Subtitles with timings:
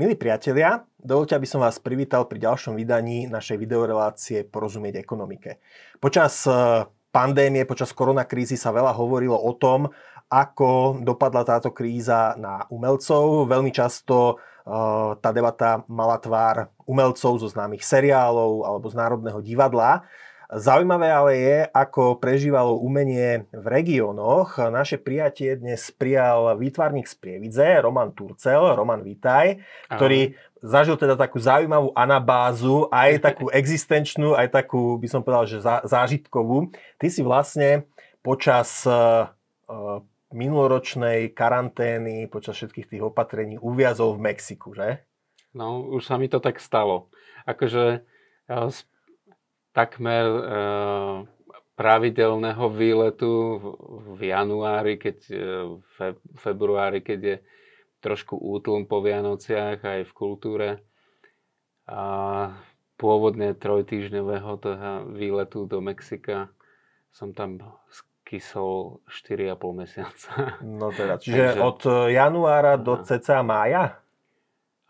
[0.00, 5.60] Milí priatelia, dovolte, aby som vás privítal pri ďalšom vydaní našej videorelácie Porozumieť ekonomike.
[6.00, 9.92] Počas e, pandémie, počas koronakrízy sa veľa hovorilo o tom,
[10.32, 13.44] ako dopadla táto kríza na umelcov.
[13.44, 14.74] Veľmi často e,
[15.20, 20.08] tá debata mala tvár umelcov zo známych seriálov alebo z Národného divadla.
[20.50, 24.58] Zaujímavé ale je, ako prežívalo umenie v regiónoch.
[24.58, 28.74] Naše prijatie dnes prijal výtvarník z Prievidze, Roman Turcel.
[28.74, 35.22] Roman, vítaj, ktorý zažil teda takú zaujímavú anabázu, aj takú existenčnú, aj takú, by som
[35.22, 36.74] povedal, že zážitkovú.
[36.98, 37.86] Ty si vlastne
[38.18, 39.30] počas uh,
[40.34, 45.06] minuloročnej karantény, počas všetkých tých opatrení uviazol v Mexiku, že?
[45.54, 47.06] No, už sa mi to tak stalo.
[47.46, 48.02] Akože
[49.70, 50.42] takmer e,
[51.78, 53.64] pravidelného výletu v,
[54.16, 55.42] v januári, keď, e,
[55.96, 57.36] fe, februári, keď je
[58.00, 60.68] trošku útlm po Vianociach aj v kultúre.
[61.90, 62.02] A
[63.00, 66.52] pôvodne trojtýždňového toho výletu do Mexika
[67.10, 67.58] som tam
[67.90, 70.30] skysol 4,5 mesiaca.
[70.62, 71.80] No teda, čiže Takže, od
[72.12, 73.98] januára do cca mája?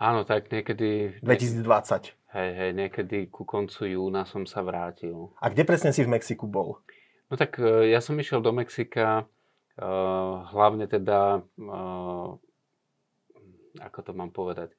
[0.00, 1.20] Áno, tak niekedy...
[1.24, 2.19] 2020.
[2.31, 5.34] Hej, hej, niekedy ku koncu júna som sa vrátil.
[5.42, 6.78] A kde presne si v Mexiku bol?
[7.27, 9.27] No tak e, ja som išiel do Mexika,
[9.78, 12.31] uh, hlavne teda, uh,
[13.83, 14.70] ako to mám povedať,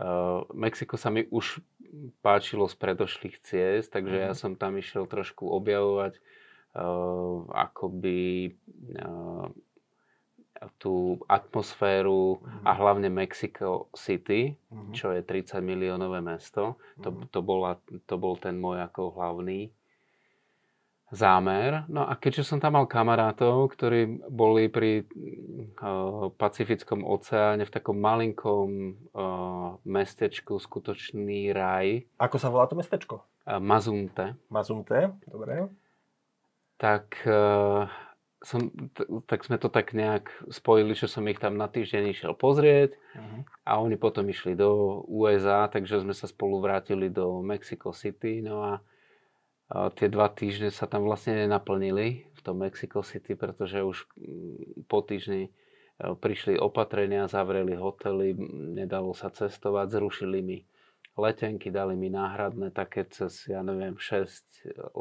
[0.00, 1.60] uh, Mexiko sa mi už
[2.24, 4.24] páčilo z predošlých ciest, takže mm.
[4.24, 4.40] ja mhm.
[4.40, 8.56] som tam išiel trošku objavovať uh, akoby
[8.96, 9.52] uh,
[10.78, 12.64] tú atmosféru mm-hmm.
[12.64, 12.78] a mhm.
[12.80, 14.92] hlavne Mexico City, mm-hmm.
[14.92, 16.80] čo je 30 miliónové mesto.
[17.02, 17.28] To, mm-hmm.
[17.30, 17.72] to, bola,
[18.06, 19.72] to bol ten môj ako hlavný
[21.14, 21.86] zámer.
[21.86, 27.96] No a keďže som tam mal kamarátov, ktorí boli pri uh, Pacifickom oceáne v takom
[27.96, 28.68] malinkom
[29.14, 32.02] uh, mestečku, skutočný raj.
[32.18, 33.22] Ako sa volá to mestečko?
[33.46, 34.34] Uh, Mazunte.
[34.50, 35.70] Mazunte, dobre.
[36.82, 37.86] Tak uh,
[38.44, 38.68] som,
[39.24, 43.40] tak sme to tak nejak spojili, že som ich tam na týždeň išiel pozrieť uh-huh.
[43.64, 48.44] a oni potom išli do USA, takže sme sa spolu vrátili do Mexico City.
[48.44, 48.72] No a,
[49.72, 54.86] a tie dva týždne sa tam vlastne nenaplnili v tom Mexico City, pretože už mm,
[54.92, 55.50] po týždni e,
[56.12, 58.36] prišli opatrenia, zavreli hotely,
[58.76, 60.58] nedalo sa cestovať, zrušili mi
[61.16, 64.92] letenky, dali mi náhradné také cez, ja neviem, 6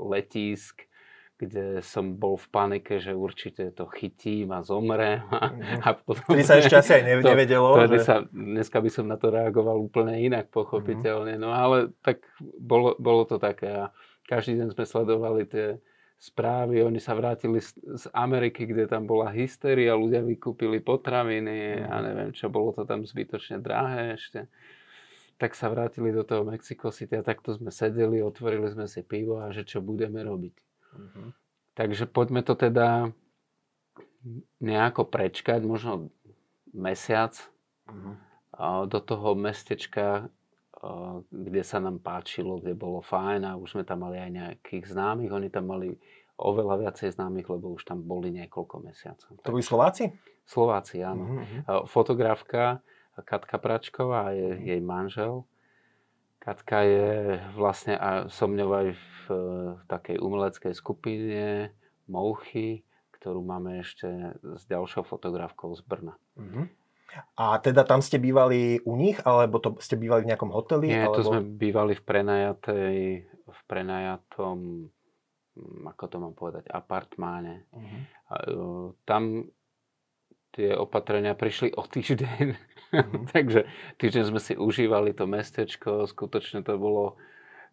[0.00, 0.88] letísk
[1.36, 5.20] kde som bol v panike, že určite to chytím a zomrem.
[5.28, 5.80] A, mhm.
[5.84, 7.02] a potom, Vtedy sa ešte asi aj
[7.32, 7.76] nevedelo.
[7.76, 8.00] To, že...
[8.00, 11.36] sa, dneska by som na to reagoval úplne inak, pochopiteľne.
[11.36, 11.44] Mm-hmm.
[11.44, 13.68] No ale tak bolo, bolo to také.
[13.68, 13.84] A
[14.24, 15.76] každý deň sme sledovali tie
[16.16, 16.80] správy.
[16.80, 22.32] Oni sa vrátili z, z Ameriky, kde tam bola hysteria, ľudia vykúpili potraviny a neviem
[22.32, 24.48] čo, bolo to tam zbytočne drahé ešte
[25.36, 29.36] tak sa vrátili do toho Mexico City a takto sme sedeli, otvorili sme si pivo
[29.44, 30.65] a že čo budeme robiť.
[30.96, 31.30] Uh-huh.
[31.76, 33.12] Takže poďme to teda
[34.58, 36.10] nejako prečkať, možno
[36.74, 37.36] mesiac
[37.86, 38.88] uh-huh.
[38.88, 40.32] do toho mestečka,
[41.30, 45.30] kde sa nám páčilo, kde bolo fajn a už sme tam mali aj nejakých známych.
[45.32, 45.96] Oni tam mali
[46.36, 49.40] oveľa viacej známych, lebo už tam boli niekoľko mesiacov.
[49.40, 50.12] To boli Slováci?
[50.44, 51.44] Slováci, áno.
[51.44, 51.88] Uh-huh.
[51.88, 52.84] Fotografka
[53.16, 54.68] Katka Pračková a jej, uh-huh.
[54.68, 55.32] jej manžel.
[56.46, 61.70] Katka je vlastne a som ňou aj v v takej umeleckej skupine
[62.06, 62.86] Mouchy,
[63.18, 64.06] ktorú máme ešte
[64.38, 66.14] s ďalšou fotografkou z Brna.
[66.38, 66.70] Uh-huh.
[67.34, 70.92] A teda tam ste bývali u nich, alebo to ste bývali v nejakom hoteli?
[70.92, 71.16] Nie, alebo...
[71.18, 72.96] to sme bývali v prenajatej,
[73.46, 74.90] v prenajatom,
[75.56, 77.66] hm, ako to mám povedať, apartmáne.
[77.74, 78.00] Uh-huh.
[78.30, 79.50] A, uh, tam
[80.54, 82.46] tie opatrenia prišli o týždeň.
[82.92, 83.26] Uh-huh.
[83.34, 83.66] Takže
[83.98, 87.18] týždeň sme si užívali to mestečko, skutočne to bolo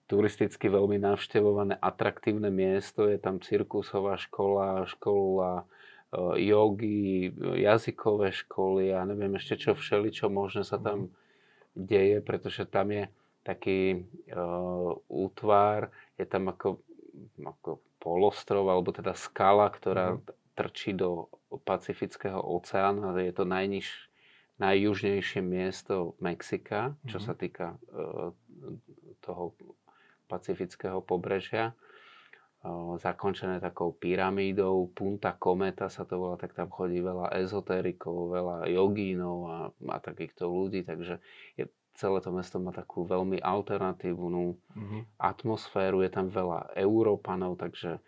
[0.07, 3.07] turisticky veľmi navštevované, atraktívne miesto.
[3.07, 10.27] Je tam cirkusová škola, škola e, jogy, jazykové školy a neviem ešte čo všeli, čo
[10.27, 11.10] možné sa tam
[11.74, 13.10] deje, pretože tam je
[13.44, 16.80] taký uh, útvar, je tam ako,
[17.44, 20.19] ako polostrov, alebo teda skala, ktorá mm.
[20.56, 21.27] trčí do
[21.68, 23.88] Pacifického oceánu a je to najniž,
[24.63, 27.24] najjužnejšie miesto Mexika, čo mm.
[27.24, 28.31] sa týka uh,
[29.19, 29.51] toho
[30.31, 31.75] pacifického pobrežia,
[32.95, 39.38] zakončené takou pyramídou, Punta Kometa sa to volá, tak tam chodí veľa ezoterikov, veľa jogínov
[39.51, 39.57] a,
[39.92, 41.19] a takýchto ľudí, takže
[41.60, 41.68] je,
[42.00, 45.01] celé to mesto má takú veľmi alternatívnu mm-hmm.
[45.19, 48.00] atmosféru, je tam veľa Európanov, takže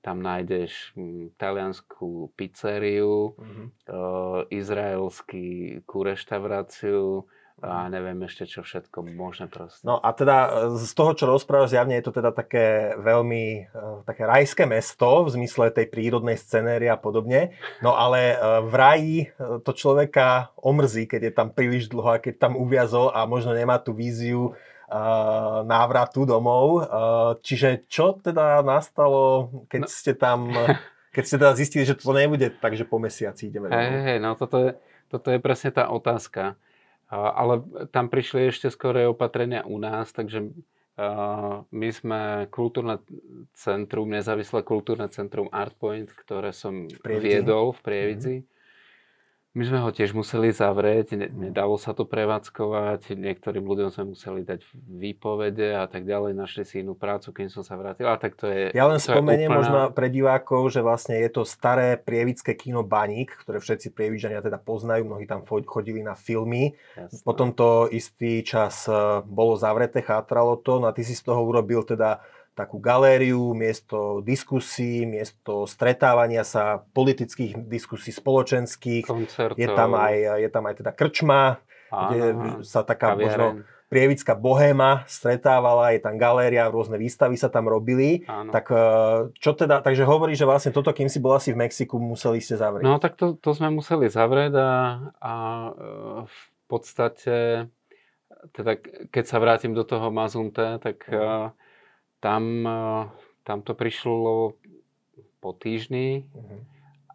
[0.00, 3.66] tam nájdeš hm, talianskú pizzeriu, mm-hmm.
[3.92, 7.28] uh, izraelskú reštauráciu,
[7.60, 9.84] a neviem ešte čo všetko možné proste.
[9.84, 10.36] No a teda
[10.72, 15.28] e, z toho, čo rozprávaš, zjavne je to teda také veľmi uh, také rajské mesto
[15.28, 17.52] v zmysle tej prírodnej scenérie a podobne.
[17.84, 19.16] No ale uh, v raji
[19.60, 23.76] to človeka omrzí, keď je tam príliš dlho a keď tam uviazol a možno nemá
[23.76, 24.56] tú víziu
[25.64, 26.84] návratu domov.
[27.46, 29.88] Čiže čo teda nastalo, keď no.
[29.88, 30.50] ste tam,
[31.14, 33.80] keď ste teda zistili, že to nebude tak, že po mesiaci ideme domov?
[33.80, 34.70] Hej, hey, no toto je,
[35.06, 36.58] toto je presne tá otázka
[37.10, 40.46] ale tam prišli ešte skore opatrenia u nás, takže
[41.70, 43.00] my sme kultúrne
[43.56, 48.36] centrum, nezávislé kultúrne centrum Artpoint, ktoré som viedol v Prievidzi.
[48.40, 48.58] Mm-hmm
[49.50, 54.62] my sme ho tiež museli zavrieť, nedalo sa to prevádzkovať, niektorým ľuďom sme museli dať
[54.78, 58.06] výpovede a tak ďalej, našli si inú prácu, keď som sa vrátil.
[58.06, 59.58] A tak to je, ja len spomeniem úplná...
[59.58, 64.62] možno pre divákov, že vlastne je to staré prievické kino Baník, ktoré všetci prievidžania teda
[64.62, 66.78] poznajú, mnohí tam chodili na filmy.
[66.94, 67.26] Jasne.
[67.26, 68.94] Potom to istý čas e,
[69.26, 72.22] bolo zavreté, chátralo to, no a ty si z toho urobil teda
[72.60, 79.08] takú galériu, miesto diskusí, miesto stretávania sa politických diskusí spoločenských.
[79.08, 79.56] Koncertov.
[79.56, 82.26] Je tam aj, je tam aj teda krčma, Áno, kde
[82.68, 83.24] sa taká kaviareň.
[83.24, 83.46] možno
[83.90, 88.22] prievická bohéma stretávala, je tam galéria, rôzne výstavy sa tam robili.
[88.30, 88.54] Áno.
[88.54, 88.86] Tak e,
[89.34, 92.54] čo teda, takže hovorí, že vlastne toto, kým si bol asi v Mexiku, museli ste
[92.54, 92.86] zavrieť.
[92.86, 94.70] No tak to, to sme museli zavrieť a,
[95.18, 95.70] a e,
[96.22, 96.38] v
[96.70, 97.66] podstate,
[98.54, 98.78] teda
[99.10, 101.50] keď sa vrátim do toho Mazunte, tak uh
[102.20, 103.04] tam, eh,
[103.42, 104.54] tam to prišlo
[105.40, 106.60] po týždni uh-huh.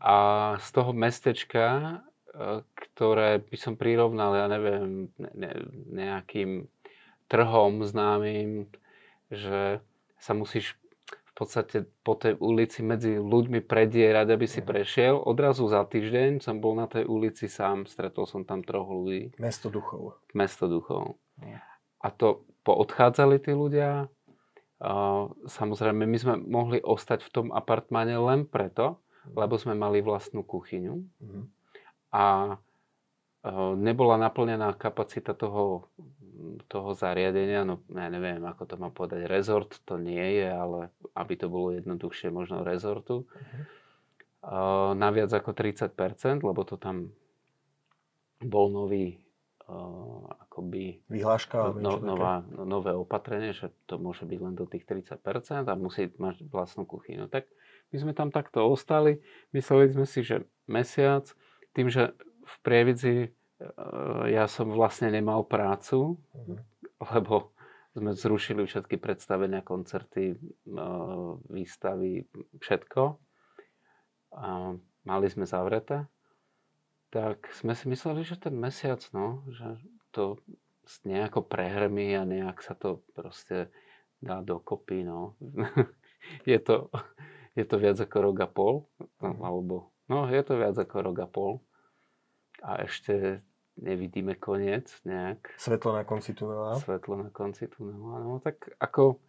[0.02, 0.18] a
[0.58, 1.66] z toho mestečka,
[2.34, 5.52] eh, ktoré by som prirovnal, ja neviem, ne,
[5.94, 6.66] nejakým
[7.30, 8.70] trhom známym,
[9.30, 9.82] že
[10.22, 14.68] sa musíš v podstate po tej ulici medzi ľuďmi predierať, aby si mhm.
[14.68, 15.14] prešiel.
[15.20, 19.38] Odrazu za týždeň som bol na tej ulici sám, stretol som tam troch ľudí.
[19.38, 20.18] Mesto duchov.
[20.34, 21.20] Mesto duchov.
[21.38, 21.60] Uh-huh.
[22.02, 24.10] A to poodchádzali tí ľudia,
[25.48, 29.36] samozrejme, my sme mohli ostať v tom apartmáne len preto, mhm.
[29.40, 31.44] lebo sme mali vlastnú kuchyňu mm.
[32.12, 32.58] a
[33.78, 35.86] nebola naplnená kapacita toho,
[36.66, 41.34] toho zariadenia, no ja neviem, ako to má povedať, rezort to nie je, ale aby
[41.38, 44.98] to bolo jednoduchšie, možno rezortu, mm.
[44.98, 47.14] na viac ako 30%, lebo to tam
[48.42, 49.22] bol nový
[50.46, 55.66] akoby vyhláška no, nová, no, nové opatrenie, že to môže byť len do tých 30%
[55.66, 57.26] a musí mať vlastnú kuchyňu.
[57.28, 57.50] Tak
[57.90, 59.26] my sme tam takto ostali,
[59.58, 61.26] mysleli sme si, že mesiac,
[61.74, 62.14] tým, že
[62.46, 66.58] v Prievidzi uh, ja som vlastne nemal prácu, uh-huh.
[67.18, 67.52] lebo
[67.98, 70.38] sme zrušili všetky predstavenia, koncerty,
[70.70, 72.30] uh, výstavy,
[72.62, 73.02] všetko.
[74.36, 74.78] A
[75.08, 76.06] mali sme zavreté
[77.10, 79.80] tak sme si mysleli, že ten mesiac, no, že
[80.12, 80.40] to
[81.06, 83.74] nejako prehrmí a nejak sa to proste
[84.22, 85.38] dá dokopy, no.
[86.50, 86.90] je, to,
[87.58, 88.76] je to viac ako rok a pol,
[89.22, 89.42] no, mhm.
[89.42, 89.76] alebo,
[90.10, 91.54] no, je to viac ako rok a pol.
[92.64, 93.44] A ešte
[93.76, 95.60] nevidíme koniec nejak.
[95.60, 96.80] Svetlo na konci tunela.
[96.80, 99.20] Svetlo na konci tunela, no tak ako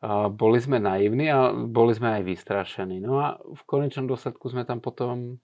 [0.00, 3.04] a boli sme naivní a boli sme aj vystrašení.
[3.04, 5.36] No a v konečnom dôsledku sme tam potom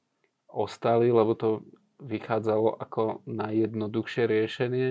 [0.57, 1.61] ostali, lebo to
[2.01, 4.89] vychádzalo ako najjednoduchšie riešenie.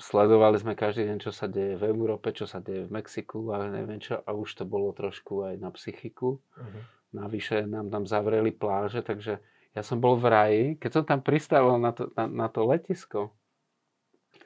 [0.00, 3.70] Sledovali sme každý deň, čo sa deje v Európe, čo sa deje v Mexiku a
[3.70, 6.38] neviem čo, a už to bolo trošku aj na psychiku.
[6.38, 6.82] Uh-huh.
[7.10, 9.42] Navyše nám tam zavreli pláže, takže
[9.74, 13.34] ja som bol v raji, keď som tam pristával na to, na, na to letisko,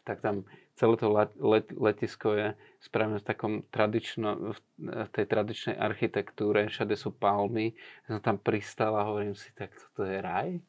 [0.04, 0.44] tak tam
[0.76, 2.48] celé to let, let, letisko je
[2.84, 7.72] spravené v takom tradično, v tej tradičnej architektúre, všade sú palmy.
[8.04, 10.60] Ja som tam pristal a hovorím si, tak toto je raj?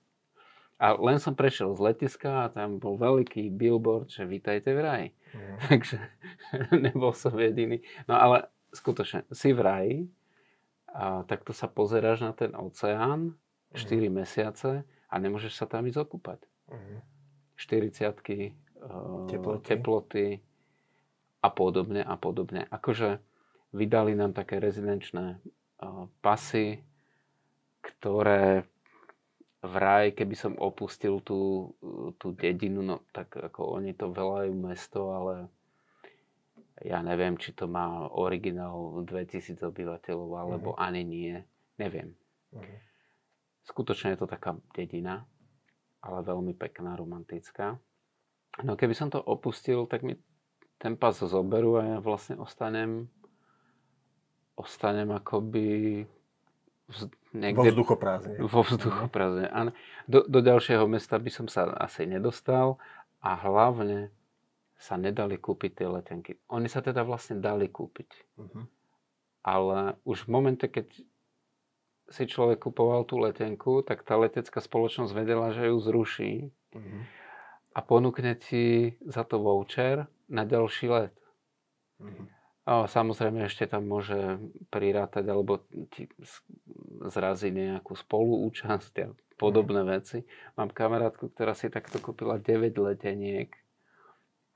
[0.80, 5.08] A len som prešiel z letiska a tam bol veľký billboard, že vítajte v raji.
[5.36, 5.56] Mm.
[5.68, 5.98] Takže
[6.88, 7.84] nebol som jediný.
[8.08, 9.98] No ale skutočne, si v raji,
[10.96, 13.36] a takto sa pozeráš na ten oceán
[13.76, 14.12] 4 mm.
[14.16, 16.40] mesiace a nemôžeš sa tam ísť okúpať.
[16.72, 17.04] Mm.
[17.60, 18.56] 40
[18.86, 19.66] Eh, teploty.
[19.66, 20.26] teploty
[21.46, 22.66] a podobne a podobne.
[22.74, 23.22] Akože
[23.70, 26.82] vydali nám také rezidenčné uh, pasy,
[27.86, 28.66] ktoré
[29.66, 31.74] vraj, keby som opustil tú,
[32.22, 35.50] tú dedinu, no tak ako oni to velajú mesto, ale
[36.86, 40.86] ja neviem, či to má originál 2000 obyvateľov, alebo uh-huh.
[40.86, 41.34] ani nie.
[41.80, 42.14] Neviem.
[42.54, 42.78] Uh-huh.
[43.66, 45.26] Skutočne je to taká dedina,
[46.04, 47.80] ale veľmi pekná, romantická.
[48.64, 50.16] No keby som to opustil, tak mi
[50.78, 53.08] ten pas zoberú a ja vlastne ostanem,
[54.60, 56.04] ostanem akoby
[57.34, 57.60] niekde...
[57.60, 58.36] Vo vzduchoprázdne.
[58.46, 59.72] Vo vzduchoprázdne, áno.
[60.06, 62.78] Do, do ďalšieho mesta by som sa asi nedostal
[63.24, 64.14] a hlavne
[64.76, 66.32] sa nedali kúpiť tie letenky.
[66.52, 68.10] Oni sa teda vlastne dali kúpiť.
[68.38, 68.64] Uh-huh.
[69.42, 70.92] Ale už v momente, keď
[72.06, 76.34] si človek kupoval tú letenku, tak tá letecká spoločnosť vedela, že ju zruší
[76.76, 77.02] uh-huh.
[77.74, 81.16] a ponúkne ti za to voucher na ďalší let.
[82.02, 82.26] Uh-huh.
[82.66, 84.42] A samozrejme ešte tam môže
[84.74, 85.62] prirátať alebo
[85.94, 86.10] ti
[87.06, 89.90] zraziť nejakú spoluúčasť a podobné mm.
[89.94, 90.26] veci.
[90.58, 93.54] Mám kamarátku, ktorá si takto kúpila 9 leteniek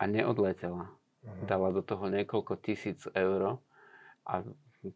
[0.02, 0.90] a neodletela.
[1.22, 1.46] Mm.
[1.46, 3.62] Dala do toho niekoľko tisíc eur
[4.26, 4.34] a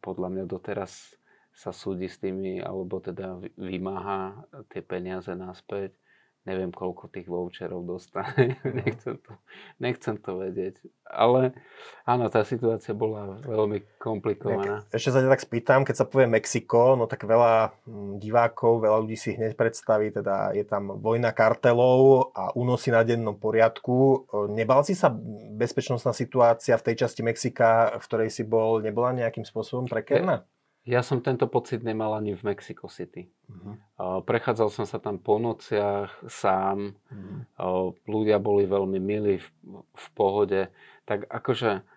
[0.02, 1.14] podľa mňa doteraz
[1.54, 4.42] sa súdi s tými, alebo teda vymáha
[4.74, 5.94] tie peniaze naspäť
[6.44, 8.60] neviem, koľko tých voucherov dostane.
[8.64, 8.76] Mm.
[8.84, 9.32] nechcem, to,
[9.80, 10.76] nechcem to vedieť.
[11.08, 11.56] Ale
[12.04, 14.84] áno, tá situácia bola veľmi komplikovaná.
[14.92, 19.16] Ešte sa tak spýtam, keď sa povie Mexiko, no tak veľa hm, divákov, veľa ľudí
[19.16, 24.28] si hneď predstaví, teda je tam vojna kartelov a únosy na dennom poriadku.
[24.52, 25.08] Nebal si sa
[25.56, 30.44] bezpečnostná situácia v tej časti Mexika, v ktorej si bol, nebola nejakým spôsobom prekerná?
[30.84, 33.32] Ja som tento pocit nemal ani v Mexico City.
[33.48, 34.20] Uh-huh.
[34.28, 37.00] Prechádzal som sa tam po nociach sám.
[37.08, 37.96] Uh-huh.
[38.04, 39.48] Ľudia boli veľmi milí, v,
[39.80, 40.68] v pohode.
[41.08, 41.88] Tak akože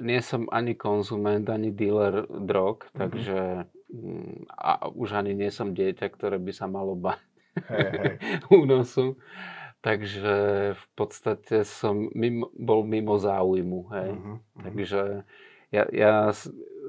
[0.00, 2.96] nie som ani konzument, ani dealer drog, uh-huh.
[2.96, 7.20] takže mm, a už ani nie som dieťa, ktoré by sa malo bať
[7.68, 8.12] hey, hey.
[8.60, 9.20] únosu.
[9.82, 10.36] Takže
[10.78, 13.80] v podstate som mimo, bol mimo záujmu.
[13.92, 14.10] Hej.
[14.16, 14.36] Uh-huh.
[14.64, 15.00] Takže
[15.72, 16.32] ja, ja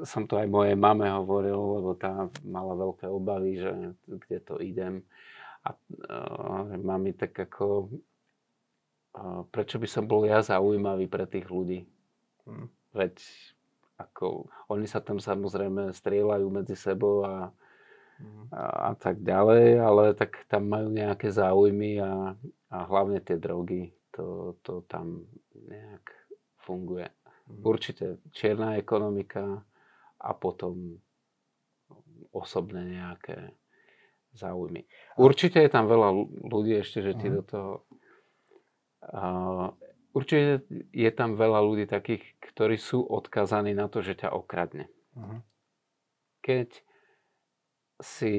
[0.02, 5.06] som to aj mojej mame hovoril, lebo tá mala veľké obavy, že kde to idem.
[5.64, 5.78] A
[6.10, 7.94] uh, mami tak ako,
[9.16, 11.86] uh, prečo by som bol ja zaujímavý pre tých ľudí?
[12.44, 12.68] Hmm.
[12.92, 13.22] Veď
[14.02, 17.54] ako, oni sa tam samozrejme strieľajú medzi sebou a,
[18.20, 18.52] hmm.
[18.52, 22.34] a, a tak ďalej, ale tak tam majú nejaké záujmy a,
[22.74, 25.24] a hlavne tie drogy, to, to tam
[25.54, 26.04] nejak
[26.66, 27.08] funguje.
[27.48, 27.62] Hmm.
[27.64, 29.64] Určite čierna ekonomika,
[30.24, 31.04] a potom
[32.32, 33.54] osobné nejaké
[34.34, 34.88] záujmy.
[35.20, 36.10] Určite je tam veľa
[36.50, 37.38] ľudí ešte, že ti uh-huh.
[37.38, 37.72] do toho...
[39.04, 39.68] Uh,
[40.16, 40.66] určite
[40.96, 44.90] je tam veľa ľudí takých, ktorí sú odkazaní na to, že ťa okradne.
[45.14, 45.44] Uh-huh.
[46.42, 46.72] Keď
[48.02, 48.36] si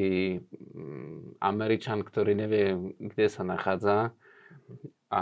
[0.75, 4.13] mm, Američan, ktorý nevie, kde sa nachádza
[5.11, 5.21] a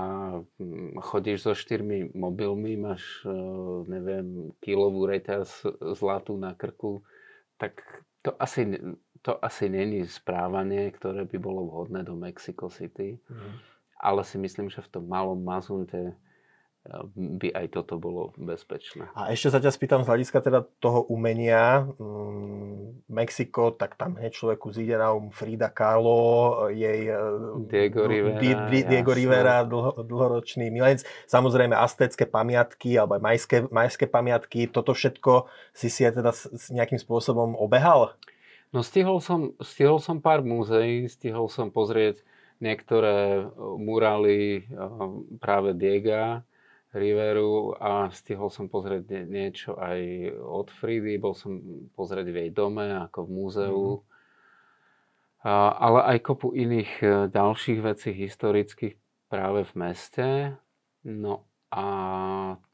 [0.58, 3.34] mm, chodíš so štyrmi mobilmi, máš, e,
[3.90, 5.66] neviem, kilovú reťaz
[5.98, 7.02] zlatú na krku,
[7.58, 7.82] tak
[8.22, 8.78] to asi,
[9.22, 13.18] to asi není správanie, ktoré by bolo vhodné do Mexico City.
[13.26, 13.54] Mm.
[14.02, 16.18] Ale si myslím, že v tom malom Mazunte
[17.14, 19.06] by aj toto bolo bezpečné.
[19.14, 21.86] A ešte sa ťa spýtam z hľadiska teda toho umenia.
[21.94, 27.14] Mm, Mexiko, tak tam hneď človeku zíde na um Frida Kahlo, jej e,
[27.70, 31.06] Diego Rivera, Di, Di, Diego Rivera dlho, dlhoročný milenec.
[31.30, 34.66] Samozrejme aztécké pamiatky alebo aj majské, majské pamiatky.
[34.66, 38.18] Toto všetko si si aj teda s nejakým spôsobom obehal?
[38.74, 42.26] No stihol som, stihol som pár múzeí, stihol som pozrieť
[42.58, 43.46] niektoré
[43.78, 44.82] murály e,
[45.38, 46.42] práve Diega
[46.92, 51.56] Riveru a stihol som pozrieť niečo aj od Fridy, bol som
[51.96, 53.84] pozrieť v jej dome, ako v múzeu.
[53.96, 54.10] Mm-hmm.
[55.42, 58.94] A, ale aj kopu iných e, ďalších vecí historických
[59.26, 60.28] práve v meste.
[61.02, 61.86] No a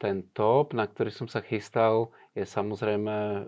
[0.03, 3.43] ten top, na ktorý som sa chystal, je samozrejme e,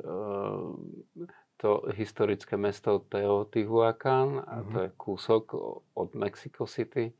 [1.60, 4.84] to historické mesto Teotihuacan, a to mhm.
[4.86, 5.44] je kúsok
[5.98, 7.12] od Mexico City.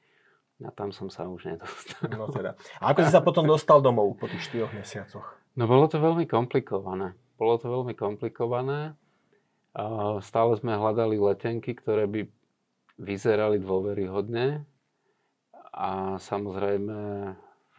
[0.60, 2.04] A tam som sa už nedostal.
[2.12, 2.52] No teda.
[2.80, 5.24] A ako si sa potom dostal domov po tých 4 mesiacoch?
[5.56, 7.16] No bolo to veľmi komplikované.
[7.40, 8.92] Bolo to veľmi komplikované.
[10.20, 12.28] Stále sme hľadali letenky, ktoré by
[13.00, 14.66] vyzerali dôveryhodne.
[15.72, 16.98] A samozrejme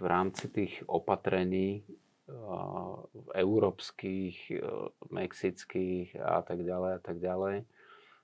[0.02, 1.86] v rámci tých opatrení
[3.36, 4.56] európskych,
[5.12, 7.68] mexických a tak ďalej a tak ďalej.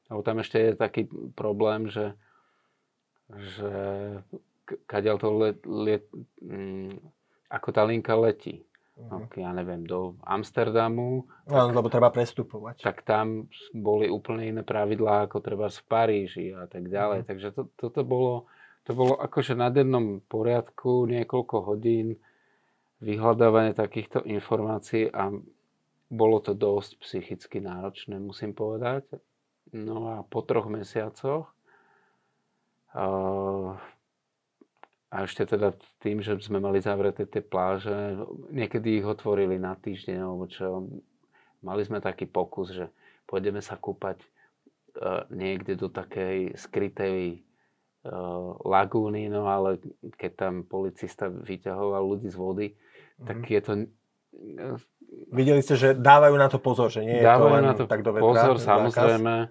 [0.08, 2.16] Lebo tam ešte je taký problém, že,
[3.36, 3.74] že
[4.86, 6.06] kadeľ to let, let,
[6.44, 7.00] mm,
[7.48, 8.68] ako tá linka letí.
[8.98, 9.30] Uh-huh.
[9.38, 11.30] ja neviem, do Amsterdamu.
[11.46, 12.82] No, lebo treba prestupovať.
[12.82, 17.22] Tak tam boli úplne iné pravidlá, ako treba v Paríži a tak ďalej.
[17.22, 17.30] Uh-huh.
[17.30, 18.50] Takže to, toto bolo,
[18.90, 22.18] to bolo akože na dennom poriadku niekoľko hodín
[22.98, 25.30] vyhľadávanie takýchto informácií a
[26.10, 29.06] bolo to dosť psychicky náročné, musím povedať.
[29.76, 31.52] No a po troch mesiacoch
[32.96, 33.78] uh,
[35.08, 35.72] a ešte teda
[36.04, 38.20] tým, že sme mali zavreté tie pláže,
[38.52, 40.88] niekedy ich otvorili na týždeň, alebo čo.
[41.64, 42.92] Mali sme taký pokus, že
[43.26, 44.20] pôjdeme sa kúpať
[45.30, 47.46] niekde do takej skrytej
[48.06, 49.78] uh, lagúny, no ale
[50.18, 53.26] keď tam policista vyťahoval ľudí z vody, mm-hmm.
[53.26, 53.72] tak je to...
[54.34, 54.78] Uh,
[55.32, 57.86] Videli ste, že dávajú na to pozor, že nie je dávajú to len na to
[57.88, 59.48] tak do vetra, pozor, samozrejme.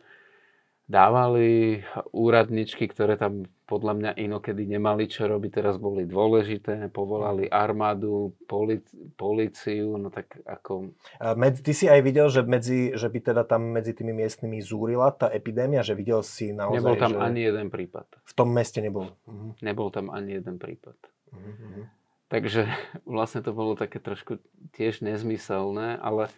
[0.87, 1.83] Dávali
[2.15, 8.87] úradničky, ktoré tam podľa mňa inokedy nemali čo robiť, teraz boli dôležité, povolali armádu, polic,
[9.19, 10.95] policiu, no tak ako...
[11.35, 15.11] Medzi, ty si aj videl, že, medzi, že by teda tam medzi tými miestnymi zúrila
[15.11, 17.19] tá epidémia, že videl si naozaj, Nebol tam že...
[17.19, 18.07] ani jeden prípad.
[18.23, 19.11] V tom meste nebol.
[19.27, 19.59] Uh-huh.
[19.59, 20.95] Nebol tam ani jeden prípad.
[21.35, 21.91] Uh-huh.
[22.31, 22.71] Takže
[23.19, 24.39] vlastne to bolo také trošku
[24.79, 26.31] tiež nezmyselné, ale,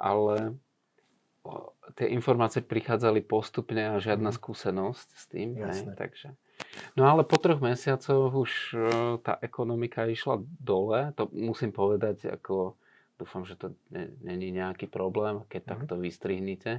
[0.00, 0.56] ale
[1.98, 5.58] tie informácie prichádzali postupne a žiadna skúsenosť s tým.
[5.58, 5.74] Ne?
[5.98, 6.34] Takže
[6.96, 8.78] No ale po troch mesiacoch už e,
[9.24, 12.76] tá ekonomika išla dole, to musím povedať, ako
[13.16, 13.74] dúfam, že to
[14.22, 15.70] není nejaký problém, keď mm.
[15.70, 16.72] takto vystrihnite,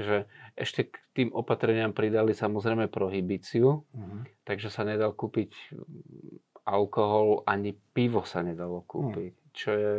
[0.00, 0.24] že
[0.56, 4.46] ešte k tým opatreniam pridali samozrejme prohibíciu, mm.
[4.48, 5.52] takže sa nedal kúpiť
[6.64, 9.48] alkohol, ani pivo sa nedalo kúpiť, mm.
[9.52, 9.94] čo je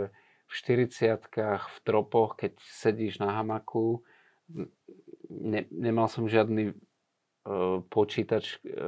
[0.53, 1.17] v 40
[1.65, 4.05] v tropoch, keď sedíš na hamaku,
[5.33, 6.77] ne, nemal som žiadny
[7.43, 8.79] E, počítač, e,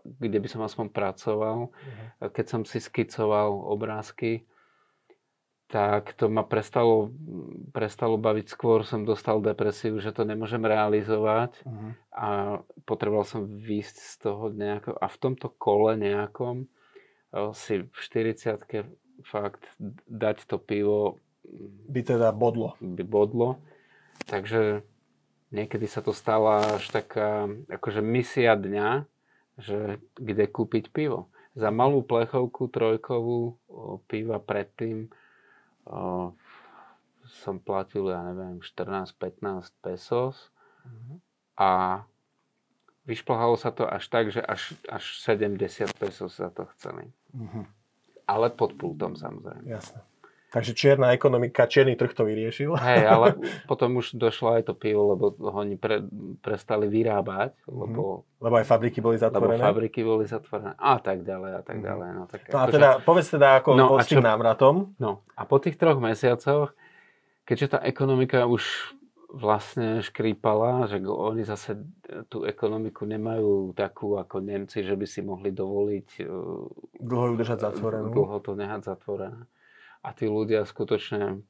[0.00, 1.68] kde by som aspoň pracoval.
[1.68, 2.28] Uh-huh.
[2.32, 4.48] Keď som si skicoval obrázky,
[5.68, 7.12] tak to ma prestalo,
[7.72, 8.48] prestalo baviť.
[8.48, 11.92] Skôr som dostal depresiu, že to nemôžem realizovať uh-huh.
[12.16, 12.28] a
[12.88, 14.96] potreboval som výjsť z toho nejako.
[14.96, 16.66] A v tomto kole nejakom e,
[17.52, 19.64] si v 40 fakt
[20.06, 21.18] dať to pivo
[21.88, 22.78] by teda bodlo.
[22.78, 23.58] By bodlo.
[24.30, 24.86] Takže
[25.50, 29.04] niekedy sa to stala až taká akože misia dňa,
[29.60, 31.28] že kde kúpiť pivo.
[31.52, 35.12] Za malú plechovku trojkovú o, piva predtým
[35.84, 36.32] o,
[37.44, 40.48] som platil, ja neviem, 14-15 pesos
[40.88, 41.16] mm-hmm.
[41.60, 41.70] a
[43.04, 45.60] vyšplhalo sa to až tak, že až, až 70
[46.00, 47.12] pesos za to chceli.
[47.36, 47.81] Mm-hmm.
[48.32, 49.68] Ale pod pultom samozrejme.
[49.68, 50.00] Jasne.
[50.52, 52.76] Takže čierna ekonomika, čierny trh to vyriešil.
[52.76, 53.26] Hej, ale
[53.70, 56.04] potom už došlo aj to pivo, lebo ho oni pre,
[56.44, 57.56] prestali vyrábať.
[57.64, 57.72] Mhm.
[57.72, 58.44] Lebo, mm-hmm.
[58.44, 59.64] lebo aj fabriky boli zatvorené.
[59.64, 61.84] Lebo fabriky boli zatvorené a tak ďalej a tak mhm.
[61.88, 62.08] ďalej.
[62.12, 64.74] No, tak no a akože, teda, povedz teda ako no, s tým návratom.
[65.00, 66.76] No a po tých troch mesiacoch,
[67.48, 68.92] keďže tá ekonomika už
[69.32, 71.80] vlastne škrípala, že oni zase
[72.28, 76.08] tú ekonomiku nemajú takú ako Nemci, že by si mohli dovoliť
[77.00, 78.12] dlho ju držať zatvorenú.
[78.12, 79.48] Dlho to nehať zatvorené
[80.02, 81.40] a tí ľudia skutočne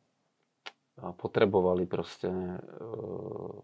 [1.18, 3.56] potrebovali proste uh,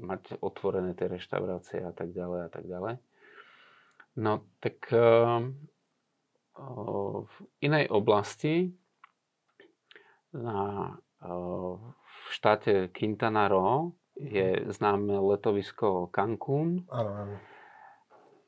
[0.00, 2.94] mať otvorené tie reštaurácie a tak ďalej a tak ďalej.
[4.16, 4.88] No tak
[6.52, 7.34] v
[7.64, 8.76] inej oblasti
[10.36, 10.92] na,
[12.22, 14.70] v štáte Quintana Roo je mhm.
[14.70, 16.86] známe letovisko Cancún.
[16.92, 17.36] Áno, áno.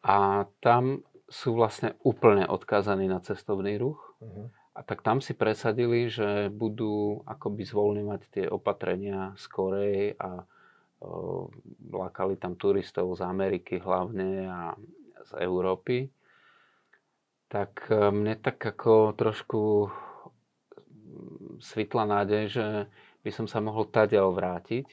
[0.04, 3.96] A tam sú vlastne úplne odkázaní na cestovný ruch.
[4.20, 4.52] Uh-huh.
[4.76, 11.42] A tak tam si presadili, že budú akoby zvoľňovať tie opatrenia z Korei a uh,
[11.88, 14.60] lákali tam turistov z Ameriky hlavne a
[15.24, 16.12] z Európy.
[17.48, 19.88] Tak uh, mne tak ako trošku
[21.62, 22.66] svitla nádej, že
[23.24, 24.84] by som sa mohol taďal vrátiť.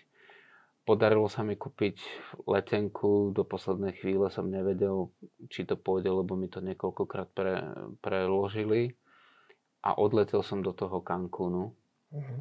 [0.81, 2.01] Podarilo sa mi kúpiť
[2.49, 5.13] letenku, do poslednej chvíle som nevedel,
[5.51, 7.61] či to pôjde, lebo mi to niekoľkokrát pre,
[8.01, 8.97] preložili
[9.85, 11.77] a odletel som do toho Cancúnu.
[12.09, 12.39] Uh-huh.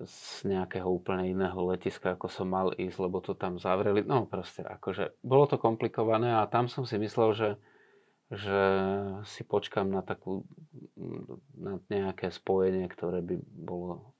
[0.00, 4.02] Z nejakého úplne iného letiska, ako som mal ísť, lebo to tam zavreli.
[4.02, 7.48] No proste, akože bolo to komplikované a tam som si myslel, že,
[8.30, 8.60] že
[9.26, 10.46] si počkam na takú,
[11.58, 14.14] na nejaké spojenie, ktoré by bolo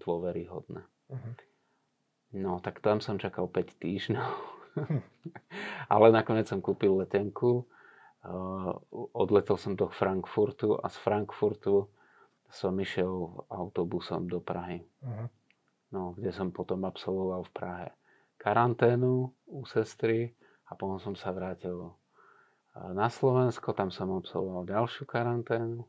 [0.00, 0.80] dôveryhodné.
[1.12, 1.32] Uh-huh.
[2.32, 4.30] No, tak tam som čakal 5 týždňov.
[4.80, 5.02] Hm.
[5.92, 7.68] Ale nakoniec som kúpil letenku
[9.16, 11.88] odletel som do Frankfurtu a z Frankfurtu
[12.50, 14.84] som išiel autobusom do Prahy.
[15.00, 15.28] Uh-huh.
[15.90, 17.88] No, kde som potom absolvoval v Prahe
[18.36, 20.34] karanténu u sestry
[20.68, 21.94] a potom som sa vrátil
[22.74, 25.82] na Slovensko, tam som absolvoval ďalšiu karanténu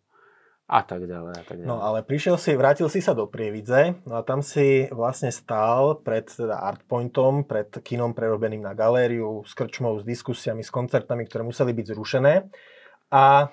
[0.71, 1.67] a tak ďalej a tak ďalej.
[1.67, 5.99] No ale prišiel si, vrátil si sa do Prievidze, no a tam si vlastne stál
[5.99, 11.43] pred teda Artpointom, pred kinom prerobeným na galériu, s krčmou, s diskusiami, s koncertami, ktoré
[11.43, 12.33] museli byť zrušené
[13.11, 13.51] a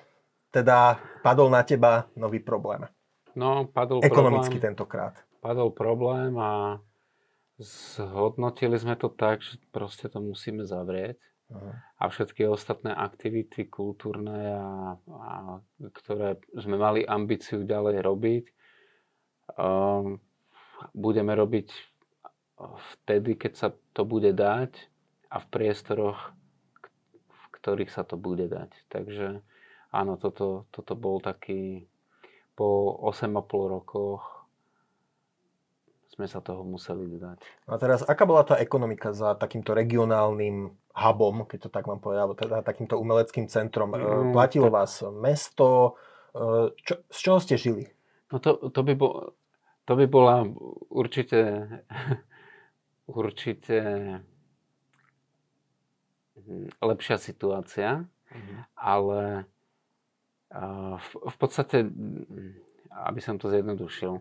[0.49, 2.87] teda padol na teba nový problém.
[3.37, 5.15] No, padol Ekonomicky problém, tentokrát.
[5.43, 6.81] Padol problém a
[7.59, 11.19] zhodnotili sme to tak, že proste to musíme zavrieť
[11.99, 14.69] a všetky ostatné aktivity kultúrne, a,
[15.01, 15.33] a,
[15.81, 18.45] ktoré sme mali ambíciu ďalej robiť,
[19.57, 20.21] um,
[20.93, 21.67] budeme robiť
[23.01, 24.77] vtedy, keď sa to bude dať
[25.33, 26.19] a v priestoroch,
[27.29, 28.69] v ktorých sa to bude dať.
[28.91, 29.41] Takže
[29.89, 31.89] áno, toto, toto bol taký,
[32.53, 34.39] po 8,5 rokoch
[36.19, 37.39] sme sa toho museli dať.
[37.71, 40.67] A teraz, aká bola tá ekonomika za takýmto regionálnym
[40.99, 43.95] hubom, keď to tak mám povedať, alebo teda takýmto umeleckým centrom?
[43.95, 44.75] Mm, Platilo to...
[44.75, 45.95] vás mesto?
[46.35, 47.87] E, čo, z čoho ste žili?
[48.29, 49.33] No to, to, by, bol,
[49.87, 50.45] to by bola
[50.91, 51.65] určite
[53.09, 53.79] určite
[56.37, 58.59] hm, lepšia situácia, mm-hmm.
[58.77, 59.49] ale
[60.97, 61.85] v, v podstate,
[63.05, 64.17] aby som to zjednodušil,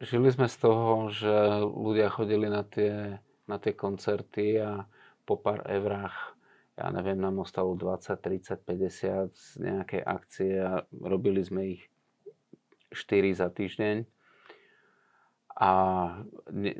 [0.00, 4.88] žili sme z toho, že ľudia chodili na tie, na tie koncerty a
[5.30, 6.34] po pár eurách,
[6.74, 11.86] ja neviem, nám ostalo 20, 30, 50 z nejakej akcie a robili sme ich
[12.90, 14.02] 4 za týždeň
[15.54, 15.72] a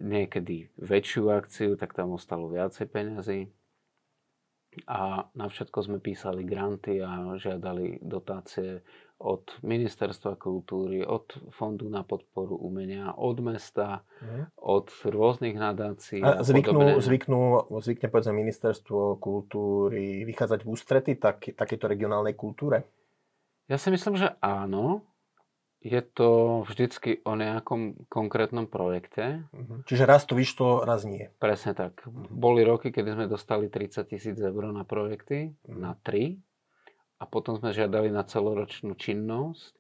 [0.03, 3.41] niekedy väčšiu akciu, tak tam ostalo viacej peňazí.
[4.91, 8.83] A na všetko sme písali granty a žiadali dotácie
[9.21, 14.57] od Ministerstva kultúry, od Fondu na podporu umenia, od mesta, mm.
[14.57, 16.25] od rôznych nadácií.
[16.25, 17.41] A, a zvyknú, zvyknú,
[17.85, 22.89] zvykne povedzme Ministerstvo kultúry vychádzať v ústrety tak, takéto regionálnej kultúre?
[23.69, 25.05] Ja si myslím, že áno
[25.81, 29.49] je to vždycky o nejakom konkrétnom projekte.
[29.57, 29.89] Mhm.
[29.89, 31.33] Čiže raz to vyšlo, raz nie.
[31.41, 32.05] Presne tak.
[32.05, 32.29] Uh-huh.
[32.29, 35.81] Boli roky, kedy sme dostali 30 tisíc eur na projekty, uh-huh.
[35.81, 36.37] na tri.
[37.21, 39.77] A potom sme žiadali na celoročnú činnosť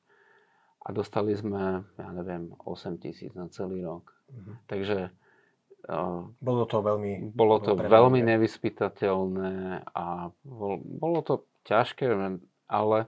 [0.85, 4.12] a dostali sme, ja neviem, 8 tisíc na celý rok.
[4.29, 4.61] Uh-huh.
[4.68, 5.09] Takže
[6.40, 7.33] bolo to veľmi...
[7.33, 12.12] Bolo to veľmi nevyspytateľné a bol, bolo to ťažké,
[12.68, 12.98] ale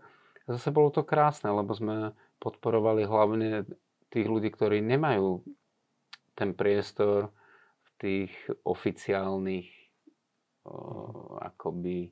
[0.49, 3.69] zase bolo to krásne, lebo sme podporovali hlavne
[4.13, 5.45] tých ľudí, ktorí nemajú
[6.37, 7.31] ten priestor
[7.85, 8.33] v tých
[8.65, 9.69] oficiálnych
[10.65, 10.75] o,
[11.39, 12.11] akoby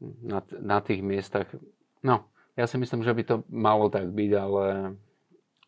[0.00, 1.46] na, na tých miestach.
[2.02, 4.66] No, ja si myslím, že by to malo tak byť, ale,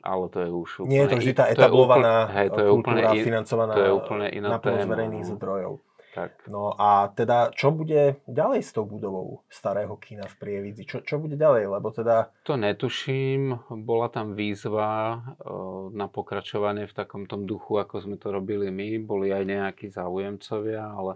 [0.03, 0.91] ale to je už úplne...
[0.91, 3.83] Nie je to vždy tá etablovaná to je úplne, hej, to je úplne, financovaná to
[3.83, 5.33] je úplne iná na z verejných no.
[5.39, 5.75] zdrojov.
[6.11, 6.51] Tak.
[6.51, 10.83] No a teda, čo bude ďalej s tou budovou starého kina v Prievidzi?
[10.83, 11.71] Čo, čo bude ďalej?
[11.71, 12.35] Lebo teda...
[12.51, 13.71] To netuším.
[13.87, 15.23] Bola tam výzva
[15.95, 18.99] na pokračovanie v takom tom duchu, ako sme to robili my.
[18.99, 21.15] Boli aj nejakí záujemcovia, ale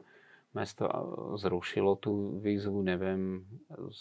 [0.54, 0.88] mesto
[1.36, 2.80] zrušilo tú výzvu.
[2.82, 4.00] Neviem z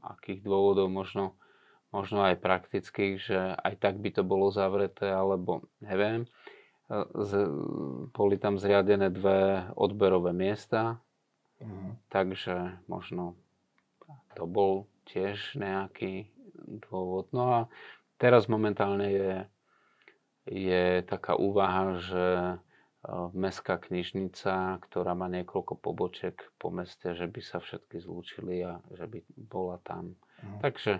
[0.00, 1.36] akých dôvodov, možno,
[1.92, 6.24] možno aj praktických, že aj tak by to bolo zavreté, alebo neviem
[7.14, 7.30] z,
[8.12, 11.00] boli tam zriadené dve odberové miesta,
[11.60, 12.12] mm.
[12.12, 13.34] takže možno
[14.36, 16.28] to bol tiež nejaký
[16.88, 17.30] dôvod.
[17.32, 17.60] No a
[18.20, 19.34] teraz momentálne je,
[20.48, 22.26] je taká úvaha, že
[23.36, 29.04] mestská knižnica, ktorá má niekoľko poboček po meste, že by sa všetky zlúčili a že
[29.04, 30.16] by bola tam.
[30.40, 30.60] Mm.
[30.64, 30.92] Takže...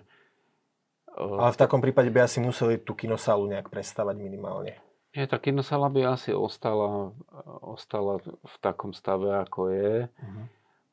[1.08, 4.76] E, Ale v takom prípade by asi museli tú kinosálu nejak prestavať minimálne.
[5.14, 7.14] Nie, tá kinosala by asi ostala,
[7.62, 10.44] ostala v takom stave, ako je, uh-huh.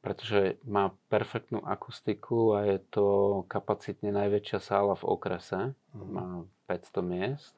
[0.06, 3.06] pretože má perfektnú akustiku a je to
[3.50, 5.74] kapacitne najväčšia sála v okrese.
[5.74, 6.06] Uh-huh.
[6.06, 6.28] Má
[6.70, 7.58] 500 miest.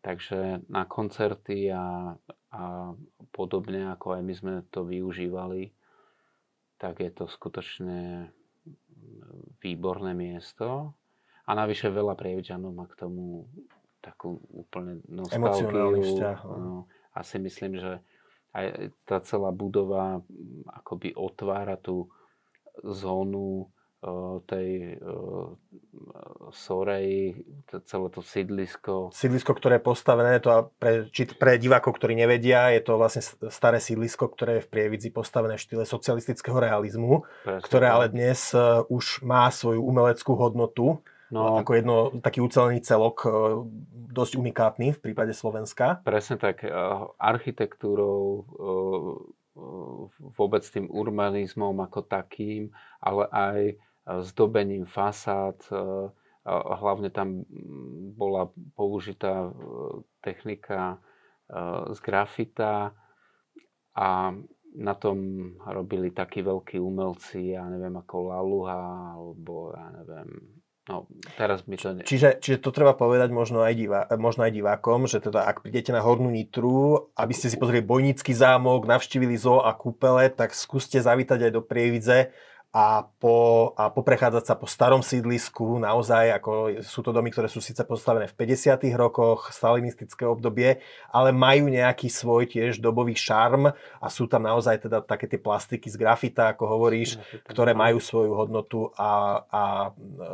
[0.00, 2.16] Takže na koncerty a,
[2.48, 2.96] a
[3.30, 5.72] podobne, ako aj my sme to využívali,
[6.80, 8.30] tak je to skutočne
[9.60, 10.96] výborné miesto.
[11.48, 13.48] A navyše veľa prievidžanov má k tomu
[14.04, 16.04] takú úplne nostalgiu.
[16.04, 16.38] vzťah.
[16.44, 16.56] No.
[16.56, 16.76] no,
[17.12, 18.00] a si myslím, že
[18.56, 20.24] aj tá celá budova
[20.68, 22.08] akoby otvára tú
[22.80, 23.68] zónu
[24.46, 24.94] tej
[26.54, 27.34] Sorej,
[27.66, 29.10] to, celé to sídlisko.
[29.10, 33.82] Sídlisko, ktoré je postavené, to pre, či, pre divákov, ktorí nevedia, je to vlastne staré
[33.82, 38.86] sídlisko, ktoré je v Prievidzi postavené v štýle socialistického realizmu, Presne, ktoré ale dnes uh,
[38.86, 43.30] už má svoju umeleckú hodnotu No, ako jedno, taký ucelený celok, e,
[44.16, 46.00] dosť unikátny v prípade Slovenska.
[46.00, 46.64] Presne tak.
[46.64, 46.72] E,
[47.20, 48.42] architektúrou, e,
[50.38, 53.58] vôbec tým urbanizmom ako takým, ale aj
[54.20, 55.60] zdobením fasád.
[56.48, 57.44] Hlavne tam
[58.16, 59.52] bola použitá
[60.24, 60.96] technika
[61.92, 62.96] z grafita
[63.92, 64.08] a
[64.78, 65.18] na tom
[65.64, 70.28] robili takí veľkí umelci, ja neviem, ako Laluha, alebo ja neviem,
[70.88, 71.04] No,
[71.36, 71.92] teraz mi to...
[71.92, 72.00] Ne...
[72.00, 75.92] Čiže, čiže to treba povedať možno aj, divá, možno aj divákom, že teda ak prídete
[75.92, 80.96] na Hornú Nitru, aby ste si pozreli Bojnický zámok, navštívili zoo a kúpele, tak skúste
[80.96, 82.32] zavítať aj do Prievidze
[82.68, 86.50] a, po, a poprechádzať sa po starom sídlisku, naozaj, ako
[86.84, 88.92] sú to domy, ktoré sú síce postavené v 50.
[88.92, 95.00] rokoch, stalinistické obdobie, ale majú nejaký svoj tiež dobový šarm a sú tam naozaj teda
[95.00, 97.16] také tie plastiky z grafita, ako hovoríš,
[97.48, 99.62] ktoré majú svoju hodnotu a, a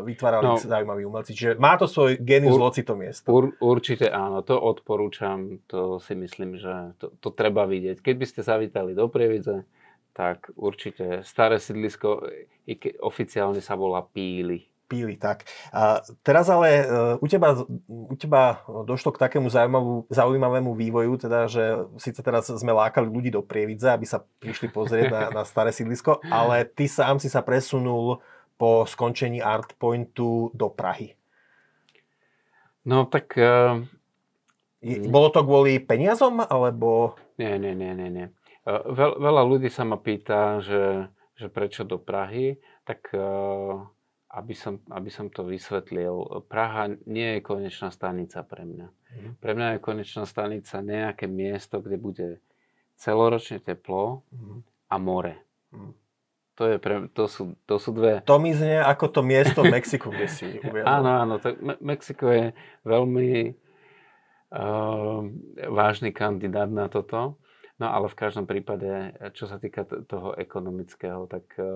[0.02, 1.38] vytvárali no, zaujímaví umelci.
[1.38, 3.30] Čiže má to svoj genius ur, loci to miesto.
[3.30, 8.02] Ur, určite áno, to odporúčam, to si myslím, že to, to treba vidieť.
[8.02, 9.62] Keď by ste zavítali do Prievidze,
[10.14, 12.22] tak určite staré sídlisko
[13.02, 14.70] oficiálne sa volá Píly.
[14.86, 15.48] Píly, tak.
[15.74, 16.84] A teraz ale e,
[17.18, 22.70] u teba, u teba došlo k takému zaujímavú, zaujímavému vývoju, teda, že síce teraz sme
[22.70, 27.18] lákali ľudí do Prievidze, aby sa prišli pozrieť na, na staré sídlisko, ale ty sám
[27.18, 28.22] si sa presunul
[28.54, 31.16] po skončení Artpointu do Prahy.
[32.86, 33.34] No tak...
[33.34, 33.82] Uh...
[34.84, 37.16] Bolo to kvôli peniazom, alebo...
[37.40, 38.26] Nie, nie, nie, nie, nie.
[38.64, 42.56] Veľ, veľa ľudí sa ma pýta, že, že prečo do Prahy,
[42.88, 43.12] tak
[44.34, 48.88] aby som, aby som to vysvetlil, Praha nie je konečná stanica pre mňa.
[48.88, 49.32] Mm.
[49.38, 52.28] Pre mňa je konečná stanica nejaké miesto, kde bude
[52.98, 54.58] celoročne teplo mm.
[54.90, 55.38] a more.
[55.70, 55.94] Mm.
[56.54, 58.22] To, je pre, to, sú, to sú dve...
[58.26, 60.86] To mi znie ako to miesto v Mexiku, kde si uviedol.
[60.86, 61.34] Áno, áno.
[61.42, 62.54] Tak Me- Mexiko je
[62.86, 63.58] veľmi
[64.54, 65.20] uh,
[65.66, 67.42] vážny kandidát na toto.
[67.74, 71.72] No ale v každom prípade, čo sa týka toho ekonomického, tak e, e,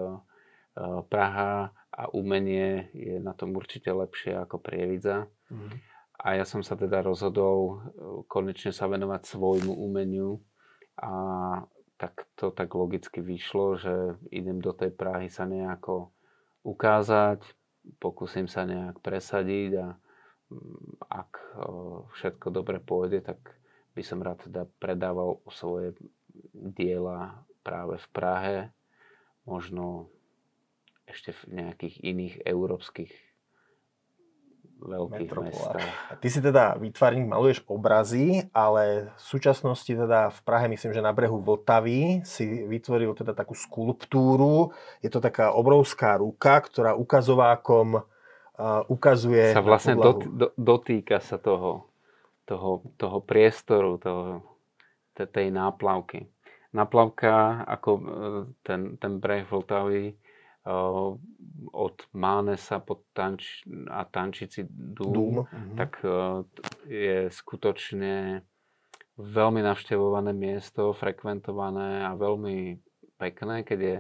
[1.11, 5.27] Praha a umenie je na tom určite lepšie ako Prievidza.
[5.51, 5.75] Mm.
[6.19, 7.83] A ja som sa teda rozhodol
[8.31, 10.39] konečne sa venovať svojmu umeniu
[10.99, 11.13] a
[11.99, 13.95] tak to tak logicky vyšlo, že
[14.31, 16.15] idem do tej Prahy sa nejako
[16.63, 17.43] ukázať,
[17.99, 19.87] pokúsim sa nejak presadiť a
[20.51, 21.31] mm, ak
[22.15, 23.59] všetko dobre pôjde, tak
[23.99, 25.99] by som rád teda predával svoje
[26.55, 28.57] diela práve v Prahe,
[29.43, 30.07] možno
[31.11, 33.11] ešte v nejakých iných európskych
[34.79, 35.91] veľkých mestách.
[36.23, 41.11] Ty si teda výtvarník, maluješ obrazy, ale v súčasnosti teda v Prahe, myslím, že na
[41.11, 44.71] brehu Vltavy si vytvoril teda takú skulptúru.
[45.03, 51.43] Je to taká obrovská ruka, ktorá ukazovákom uh, ukazuje sa vlastne dot, do, dotýka sa
[51.43, 51.88] toho
[52.49, 54.41] toho, toho priestoru, toho,
[55.13, 56.33] tej náplavky.
[56.73, 58.03] Náplavka, ako e,
[58.65, 60.15] ten, ten breh Vltavy, e,
[61.73, 65.37] od Mánesa pod Tanč, a Tančici Dúm, Dúm.
[65.45, 65.77] Mhm.
[65.77, 66.09] tak e,
[66.89, 68.41] je skutočne
[69.19, 72.79] veľmi navštevované miesto, frekventované a veľmi
[73.19, 73.97] pekné, keď je,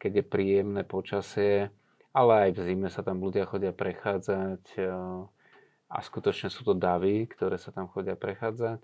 [0.00, 1.68] keď je príjemné počasie,
[2.16, 4.64] ale aj v zime sa tam ľudia chodia prechádzať
[5.86, 8.82] a skutočne sú to davy, ktoré sa tam chodia prechádzať.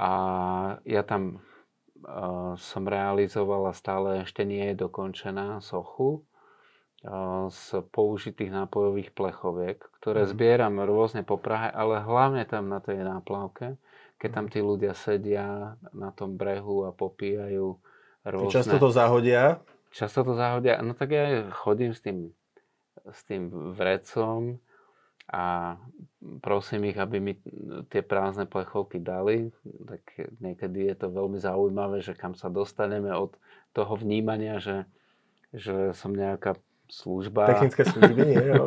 [0.00, 0.10] A
[0.82, 1.44] ja tam
[2.02, 6.24] uh, som realizoval a stále ešte nie je dokončená sochu
[7.04, 10.30] uh, z použitých nápojových plechoviek, ktoré mm.
[10.34, 13.78] zbieram rôzne po Prahe, ale hlavne tam na tej náplavke,
[14.18, 14.52] keď tam mhm.
[14.52, 17.78] tí ľudia sedia na tom brehu a popíjajú
[18.24, 18.52] rôzne...
[18.52, 19.62] Často to zahodia?
[19.90, 20.78] Často to zahodia.
[20.84, 22.30] No tak ja chodím s tým,
[23.08, 24.60] s tým vrecom,
[25.30, 25.78] a
[26.42, 27.38] prosím ich, aby mi
[27.86, 29.54] tie prázdne plechovky dali,
[29.86, 30.02] tak
[30.42, 33.38] niekedy je to veľmi zaujímavé, že kam sa dostaneme od
[33.70, 34.90] toho vnímania, že,
[35.54, 36.58] že som nejaká
[36.90, 37.54] služba.
[37.54, 38.42] Technické služby, nie?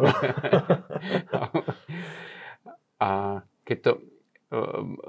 [3.04, 3.92] a keď to,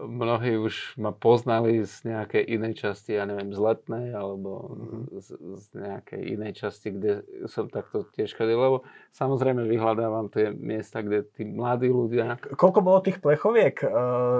[0.00, 5.02] mnohí už ma poznali z nejakej inej časti, ja neviem, z letnej alebo mm-hmm.
[5.20, 7.12] z, z nejakej inej časti, kde
[7.44, 12.40] som takto tiež chodil, lebo samozrejme vyhľadávam tie miesta, kde tí mladí ľudia...
[12.56, 13.90] Koľko bolo tých plechoviek, eh,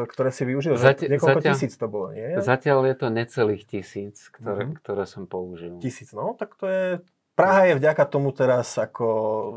[0.08, 0.80] ktoré si využil?
[0.80, 2.40] Zati- Niekoľko zatiaľ, tisíc to bolo, nie?
[2.40, 4.80] Zatiaľ je to necelých tisíc, ktoré, mm-hmm.
[4.80, 5.76] ktoré som použil.
[5.84, 6.86] Tisíc, no tak to je
[7.34, 9.06] Praha je vďaka tomu teraz ako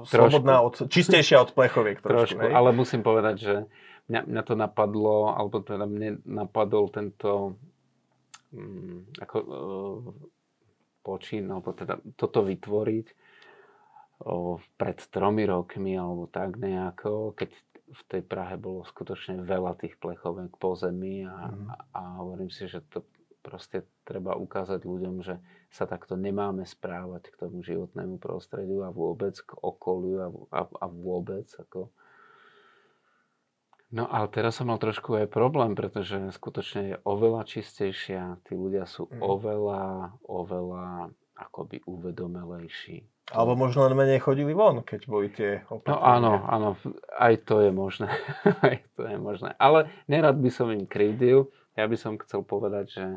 [0.01, 0.09] trošku.
[0.09, 2.01] slobodná, od, čistejšia od plechoviek.
[2.01, 3.55] Trošku, trošku ale musím povedať, že
[4.07, 7.59] mňa, mňa to napadlo, alebo teda mne napadol tento
[8.55, 9.99] um, ako, uh,
[11.03, 13.07] počín, alebo teda toto vytvoriť
[14.27, 17.51] uh, pred tromi rokmi, alebo tak nejako, keď
[17.87, 21.67] v tej Prahe bolo skutočne veľa tých plechovek po zemi a, mm.
[21.71, 23.07] a, a hovorím si, že to
[23.39, 25.39] proste treba ukázať ľuďom, že
[25.71, 30.85] sa takto nemáme správať k tomu životnému prostrediu a vôbec k okoliu a, a, a
[30.91, 31.87] vôbec ako
[33.87, 38.83] No ale teraz som mal trošku aj problém, pretože skutočne je oveľa čistejšia, tí ľudia
[38.83, 39.23] sú mm.
[39.23, 39.83] oveľa,
[40.27, 43.07] oveľa akoby uvedomelejší.
[43.31, 45.99] Alebo možno len menej chodili von, keď boli tie opatrenia.
[45.99, 46.69] No áno, áno,
[47.15, 48.11] aj to je možné.
[48.67, 49.55] aj to je možné.
[49.55, 51.51] Ale nerad by som im krivdil.
[51.75, 53.07] Ja by som chcel povedať, že,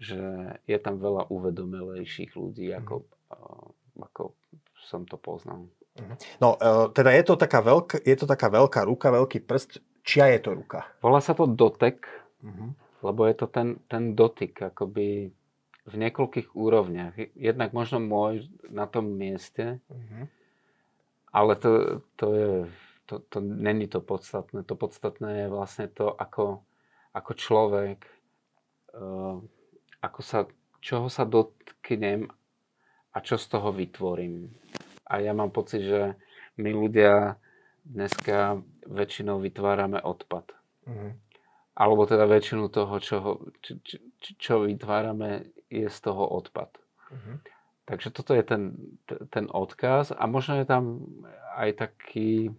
[0.00, 0.20] že
[0.64, 4.00] je tam veľa uvedomelejších ľudí, ako, mm.
[4.00, 4.32] ako
[4.80, 5.68] som to poznal.
[6.00, 6.14] Mhm.
[6.40, 6.56] No,
[6.94, 9.82] teda je to taká veľká, je to taká veľká ruka, veľký prst.
[10.02, 10.88] Čia je to ruka?
[11.04, 12.08] Volá sa to dotek,
[12.40, 12.72] uh-huh.
[13.04, 15.30] lebo je to ten, ten dotyk, akoby
[15.86, 17.14] v niekoľkých úrovniach.
[17.36, 20.24] Jednak možno môj na tom mieste, uh-huh.
[21.32, 21.70] ale to,
[22.16, 22.52] to je,
[23.06, 24.64] to, to není to podstatné.
[24.64, 26.64] To podstatné je vlastne to, ako,
[27.12, 28.06] ako človek,
[28.96, 29.36] uh,
[30.00, 30.48] ako sa,
[30.80, 32.28] čoho sa dotknem
[33.10, 34.48] a čo z toho vytvorím.
[35.10, 36.14] A ja mám pocit, že
[36.54, 37.34] my ľudia
[37.90, 40.46] dneska väčšinou vytvárame odpad.
[40.86, 41.10] Mm-hmm.
[41.74, 43.16] Alebo teda väčšinu toho, čo,
[43.62, 43.98] čo,
[44.38, 46.70] čo, vytvárame, je z toho odpad.
[47.10, 47.36] Mm-hmm.
[47.90, 48.62] Takže toto je ten,
[49.34, 51.02] ten odkaz a možno je tam
[51.58, 52.54] aj taký,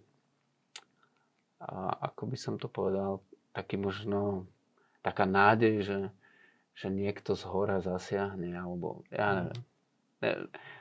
[2.04, 3.24] ako by som to povedal,
[3.56, 4.44] taký možno
[5.00, 5.98] taká nádej, že,
[6.76, 9.60] že niekto z hora zasiahne, alebo ja neviem.
[10.22, 10.30] Ne,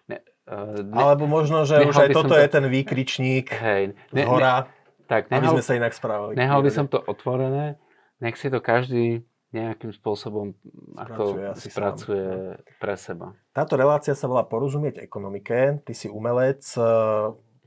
[0.06, 0.18] ne,
[0.49, 4.65] ne, alebo možno, že už aj toto to, je ten výkričník hej, ne, z hora.
[4.65, 6.34] Ne, tak, nehal, aby sme sa inak správali.
[6.39, 7.75] Nehal by som to otvorené,
[8.23, 10.56] nech si to každý nejakým spôsobom
[10.95, 12.80] spracuje, ako spracuje sám.
[12.80, 13.27] pre seba.
[13.51, 15.84] Táto relácia sa volá Porozumieť ekonomike.
[15.84, 16.88] Ty si umelec, e,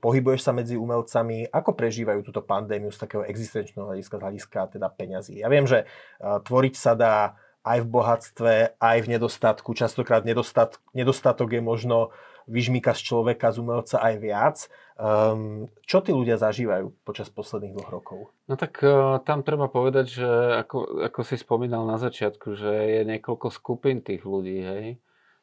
[0.00, 1.44] pohybuješ sa medzi umelcami.
[1.52, 5.44] Ako prežívajú túto pandémiu z takého existenčného hľadiska, z hľadiska teda peňazí?
[5.44, 5.86] Ja viem, že e,
[6.24, 9.76] tvoriť sa dá aj v bohatstve, aj v nedostatku.
[9.76, 14.56] Častokrát nedostatok, nedostatok je možno vyžmíka z človeka, z umelca aj viac.
[14.94, 18.18] Um, čo tí ľudia zažívajú počas posledných dvoch rokov?
[18.46, 20.30] No tak uh, tam treba povedať, že
[20.62, 24.86] ako, ako si spomínal na začiatku, že je niekoľko skupín tých ľudí, hej?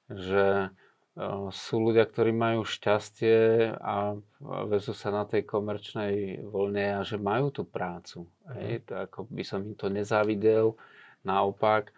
[0.08, 4.16] že uh, sú ľudia, ktorí majú šťastie a
[4.72, 8.30] vezú sa na tej komerčnej voľne a že majú tú prácu.
[8.48, 8.54] Mm.
[8.56, 8.74] Hej?
[8.88, 10.80] To, ako by som im to nezávidel,
[11.28, 11.92] naopak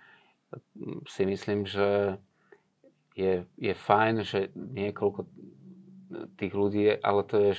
[1.08, 2.18] si myslím, že
[3.14, 5.26] je, je fajn, že niekoľko
[6.38, 7.52] tých ľudí, ale to je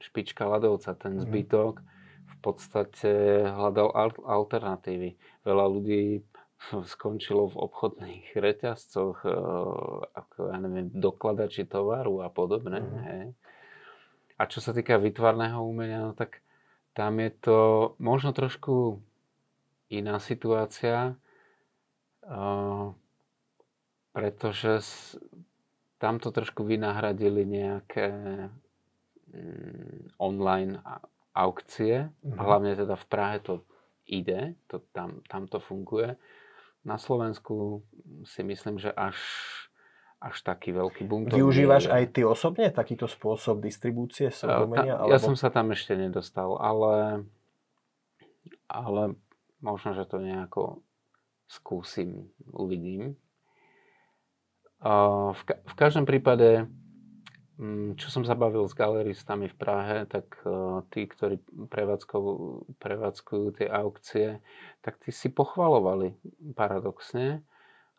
[0.00, 1.22] špička ľadovca, ten mhm.
[1.28, 1.74] zbytok
[2.30, 3.12] v podstate
[3.52, 3.92] hľadal
[4.24, 5.16] alternatívy.
[5.44, 6.24] Veľa ľudí
[6.92, 9.32] skončilo v obchodných reťazcoch, e,
[10.16, 12.80] ako ja neviem, dokladači tovaru a podobne.
[12.80, 13.00] Mm.
[13.04, 13.26] Hej.
[14.40, 16.40] A čo sa týka vytvarného umenia, no tak
[16.96, 17.58] tam je to
[18.00, 19.04] možno trošku
[19.92, 21.12] iná situácia.
[22.24, 22.96] Uh,
[24.10, 24.82] pretože
[26.00, 28.08] tam to trošku vynahradili nejaké
[29.30, 30.80] mm, online
[31.36, 32.08] aukcie.
[32.08, 32.40] Mm-hmm.
[32.40, 33.54] Hlavne teda v Prahe to
[34.08, 36.18] ide, to tam, tam to funguje.
[36.82, 37.84] Na Slovensku
[38.24, 39.20] si myslím, že až,
[40.18, 41.28] až taký veľký boom.
[41.28, 44.96] Využívaš aj ty osobne takýto spôsob distribúcie umenia?
[44.96, 45.12] Alebo...
[45.12, 47.28] Ja som sa tam ešte nedostal, ale,
[48.66, 49.14] ale
[49.60, 50.80] možno, že to nejako
[51.46, 53.20] skúsim, uvidím.
[54.80, 56.64] V, ka- v každom prípade,
[57.60, 60.48] mm, čo som zabavil s galeristami v Prahe, tak e,
[60.88, 61.36] tí, ktorí
[62.80, 64.40] prevádzkujú, tie aukcie,
[64.80, 66.16] tak tí si pochvalovali
[66.56, 67.44] paradoxne,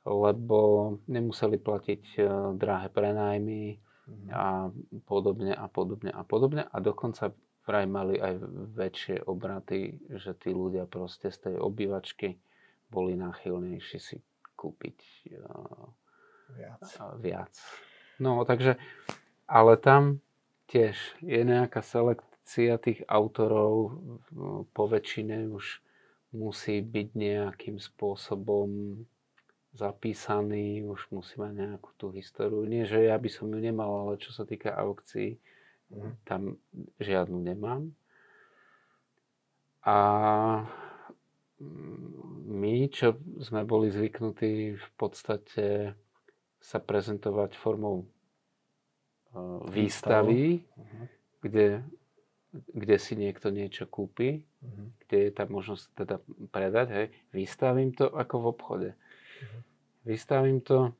[0.09, 0.59] lebo
[1.05, 2.21] nemuseli platiť e,
[2.57, 3.77] drahé prenájmy
[4.09, 4.27] mhm.
[4.33, 4.73] a
[5.05, 7.29] podobne a podobne a podobne a dokonca
[7.61, 8.41] vraj mali aj
[8.73, 12.41] väčšie obraty, že tí ľudia proste z tej obývačky
[12.89, 14.17] boli náchylnejší si
[14.57, 14.97] kúpiť
[15.29, 15.37] e,
[16.55, 16.81] viac.
[17.19, 17.53] viac.
[18.21, 18.77] No, takže,
[19.49, 20.21] ale tam
[20.71, 23.97] tiež je nejaká selekcia tých autorov,
[24.71, 25.83] po väčšine už
[26.31, 29.01] musí byť nejakým spôsobom
[29.75, 32.63] zapísaný, už musí mať nejakú tú históriu.
[32.67, 35.39] Nie, že ja by som ju nemal, ale čo sa týka aukcií,
[35.91, 36.11] mm.
[36.27, 36.59] tam
[36.99, 37.91] žiadnu nemám.
[39.81, 39.97] A
[42.51, 45.95] my, čo sme boli zvyknutí v podstate
[46.61, 51.05] sa prezentovať formou uh, výstavy, uh-huh.
[51.41, 51.81] kde,
[52.53, 54.87] kde si niekto niečo kúpi, uh-huh.
[55.03, 56.15] kde je tá možnosť teda
[56.53, 56.87] predať.
[56.93, 57.07] Hej.
[57.33, 58.89] Vystavím to ako v obchode.
[58.93, 59.61] Uh-huh.
[60.05, 60.93] Vystavím to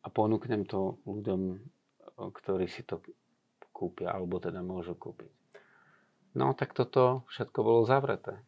[0.00, 1.60] a ponúknem to ľuďom,
[2.16, 3.04] ktorí si to
[3.70, 5.30] kúpia, alebo teda môžu kúpiť.
[6.34, 8.40] No tak toto všetko bolo zavreté.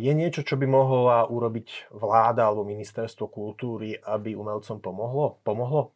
[0.00, 5.36] Je niečo, čo by mohla urobiť vláda alebo ministerstvo kultúry, aby umelcom pomohlo?
[5.44, 5.92] Pomohlo?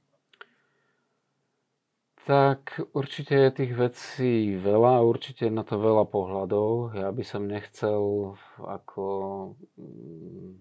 [2.24, 6.96] Tak určite je tých vecí veľa, určite na to veľa pohľadov.
[6.96, 9.04] Ja by som nechcel ako
[9.76, 10.52] mm,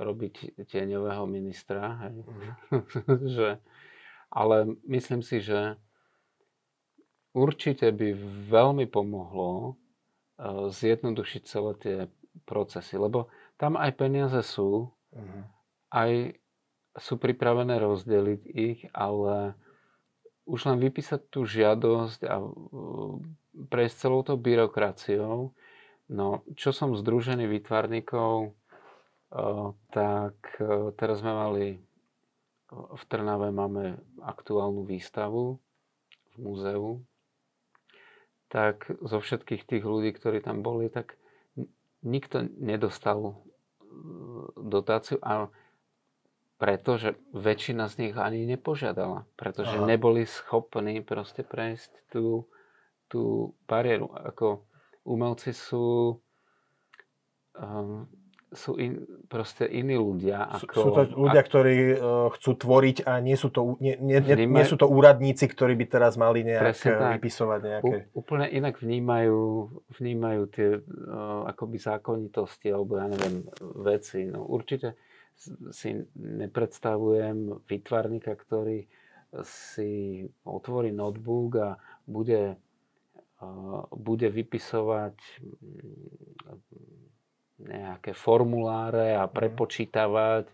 [0.00, 2.24] robiť tieňového ministra, hej.
[2.24, 2.84] Mm.
[3.36, 3.48] že,
[4.32, 4.56] ale
[4.88, 5.76] myslím si, že
[7.36, 8.08] určite by
[8.48, 9.72] veľmi pomohlo e,
[10.72, 11.96] zjednodušiť celé tie
[12.44, 15.42] procesy, lebo tam aj peniaze sú, uh-huh.
[15.90, 16.38] aj
[16.98, 19.54] sú pripravené rozdeliť ich, ale
[20.48, 22.42] už len vypísať tú žiadosť a
[23.68, 25.52] prejsť celou tou byrokraciou.
[26.08, 28.56] No, čo som združený výtvarníkov,
[29.92, 30.34] tak
[30.96, 31.66] teraz sme mali
[32.72, 35.60] v Trnave máme aktuálnu výstavu
[36.32, 37.00] v múzeu.
[38.48, 41.20] Tak zo všetkých tých ľudí, ktorí tam boli, tak
[42.02, 43.40] nikto nedostal
[44.54, 45.50] dotáciu a
[46.58, 49.86] pretože väčšina z nich ani nepožiadala, pretože Aha.
[49.86, 52.50] neboli schopní proste prejsť tú,
[53.06, 54.10] tú bariéru.
[54.10, 54.66] Ako
[55.06, 56.18] umelci sú
[57.54, 58.10] um,
[58.48, 60.48] sú in, proste iní ľudia.
[60.48, 64.24] Ako, sú to ľudia, a, ktorí uh, chcú tvoriť a nie sú, to, nie, nie,
[64.24, 66.72] vnímaj, nie sú to úradníci, ktorí by teraz mali nejak
[67.20, 67.96] vypisovať nejaké...
[68.16, 69.68] U, úplne inak vnímajú,
[70.00, 73.44] vnímajú tie uh, akoby zákonitosti alebo ja neviem,
[73.84, 74.24] veci.
[74.24, 74.96] No, určite
[75.70, 78.88] si nepredstavujem výtvarníka, ktorý
[79.44, 81.70] si otvorí notebook a
[82.08, 82.56] bude,
[83.44, 85.16] uh, bude vypisovať
[87.58, 89.32] nejaké formuláre a mhm.
[89.34, 90.46] prepočítavať.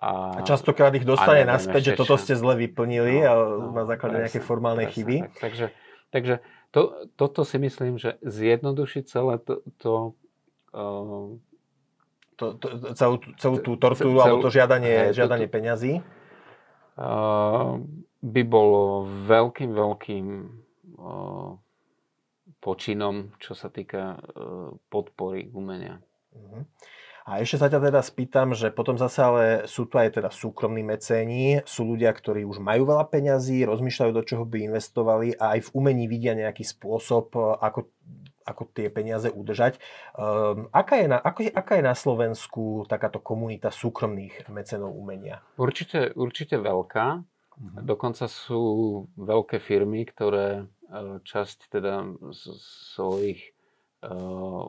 [0.00, 3.84] A, a častokrát ich dostane naspäť, že toto ste zle vyplnili no, a no, na
[3.84, 5.16] základe presne, nejakej formálnej presne, chyby.
[5.20, 5.66] Tak, takže
[6.10, 6.34] takže
[6.70, 9.92] to, toto si myslím, že zjednodušiť celé to, to
[10.74, 11.34] uh,
[12.38, 12.66] to, to,
[12.96, 15.92] celú, celú tú tortúru cel, alebo to žiadanie, hej, žiadanie to, peňazí?
[16.96, 17.80] Uh,
[18.20, 20.26] by bolo veľkým, veľkým
[20.96, 21.56] uh,
[22.60, 26.00] počinom, čo sa týka uh, podpory umenia.
[26.34, 26.62] Uh-huh.
[27.30, 30.82] A ešte sa ťa teda spýtam, že potom zase ale sú tu aj teda súkromní
[30.82, 35.68] mecéni, sú ľudia, ktorí už majú veľa peňazí, rozmýšľajú, do čoho by investovali a aj
[35.68, 37.92] v umení vidia nejaký spôsob, ako,
[38.42, 39.78] ako tie peniaze udržať.
[40.16, 45.44] Um, aká, je na, ako, aká je na Slovensku takáto komunita súkromných mecenov umenia?
[45.54, 47.06] Určite, určite veľká.
[47.20, 47.80] Uh-huh.
[47.84, 48.62] Dokonca sú
[49.14, 52.16] veľké firmy, ktoré e, časť teda
[52.96, 53.52] svojich
[54.02, 54.66] uh,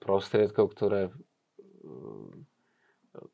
[0.00, 1.12] prostriedkov, ktoré e,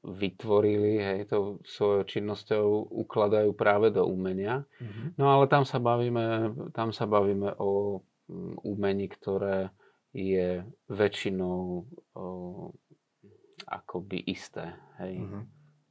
[0.05, 4.69] vytvorili, hej, to svojou činnosťou ukladajú práve do umenia.
[4.81, 5.17] Mm-hmm.
[5.17, 9.73] No ale tam sa bavíme, tam sa bavíme o mm, umení, ktoré
[10.11, 11.87] je väčšinou
[12.17, 12.25] o,
[13.65, 14.75] akoby isté.
[15.01, 15.25] Hej.
[15.25, 15.43] Mm-hmm.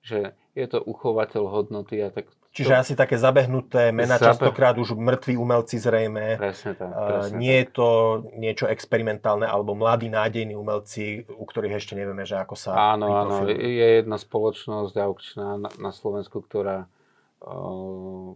[0.05, 0.19] Že
[0.53, 2.81] je to uchovateľ hodnoty a tak Čiže to...
[2.81, 4.33] asi také zabehnuté mená, Zabe...
[4.33, 6.41] častokrát už mŕtvi umelci zrejme.
[6.41, 6.89] Presne tak.
[6.89, 7.87] Presne nie je to
[8.35, 13.45] niečo experimentálne, alebo mladí nádejní umelci, u ktorých ešte nevieme, že ako sa Áno, áno.
[13.45, 16.89] Je jedna spoločnosť aukčná na, na Slovensku, ktorá
[17.45, 18.33] uh,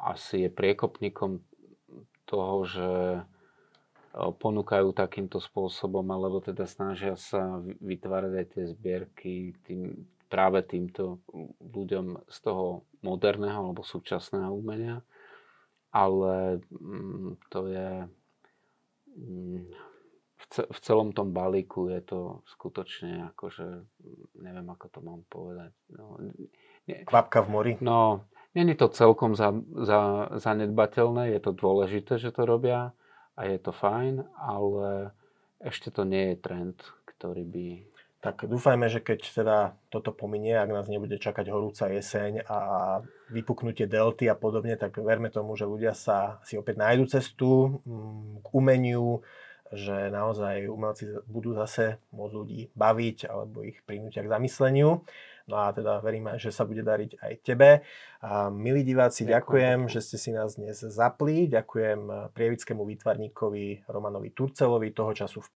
[0.00, 1.44] asi je priekopníkom
[2.24, 2.90] toho, že
[4.12, 9.34] ponúkajú takýmto spôsobom, alebo teda snažia sa vytvárať aj tie zbierky
[9.64, 11.20] tým, práve týmto
[11.60, 15.04] ľuďom z toho moderného alebo súčasného umenia.
[15.92, 17.90] Ale mm, to je
[19.20, 19.60] mm,
[20.52, 23.84] v celom tom balíku je to skutočne akože,
[24.40, 25.72] neviem ako to mám povedať.
[25.92, 26.16] No,
[26.88, 27.72] nie, Kvapka v mori?
[27.80, 28.26] No,
[28.56, 29.54] není to celkom za,
[29.84, 32.92] za, zanedbateľné, je to dôležité, že to robia
[33.36, 35.14] a je to fajn, ale
[35.62, 36.76] ešte to nie je trend,
[37.06, 37.68] ktorý by
[38.22, 39.56] tak dúfajme, že keď teda
[39.90, 42.58] toto pominie, ak nás nebude čakať horúca jeseň a
[43.34, 48.46] vypuknutie delty a podobne, tak verme tomu, že ľudia sa si opäť nájdu cestu mm,
[48.46, 49.26] k umeniu,
[49.74, 55.02] že naozaj umelci budú zase môcť ľudí baviť alebo ich prinútia k zamysleniu.
[55.50, 57.82] No a teda verím, že sa bude dariť aj tebe.
[58.22, 61.50] A milí diváci, ďakujem, ďakujem, že ste si nás dnes zapli.
[61.50, 65.50] Ďakujem prievickému výtvarníkovi Romanovi Turcelovi, toho času v